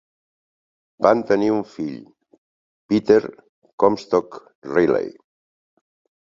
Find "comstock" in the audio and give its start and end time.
3.85-4.41